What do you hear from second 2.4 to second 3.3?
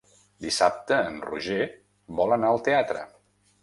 al teatre.